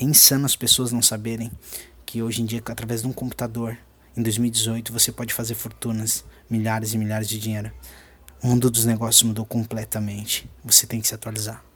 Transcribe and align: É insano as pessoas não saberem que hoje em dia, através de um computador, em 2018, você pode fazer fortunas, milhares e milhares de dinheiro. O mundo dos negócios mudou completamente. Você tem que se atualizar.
É 0.00 0.04
insano 0.04 0.46
as 0.46 0.54
pessoas 0.54 0.92
não 0.92 1.02
saberem 1.02 1.50
que 2.06 2.22
hoje 2.22 2.40
em 2.40 2.44
dia, 2.44 2.62
através 2.64 3.02
de 3.02 3.08
um 3.08 3.12
computador, 3.12 3.76
em 4.16 4.22
2018, 4.22 4.92
você 4.92 5.10
pode 5.10 5.34
fazer 5.34 5.54
fortunas, 5.54 6.24
milhares 6.48 6.94
e 6.94 6.98
milhares 6.98 7.28
de 7.28 7.36
dinheiro. 7.36 7.72
O 8.40 8.46
mundo 8.46 8.70
dos 8.70 8.84
negócios 8.84 9.24
mudou 9.24 9.44
completamente. 9.44 10.48
Você 10.64 10.86
tem 10.86 11.00
que 11.00 11.08
se 11.08 11.16
atualizar. 11.16 11.67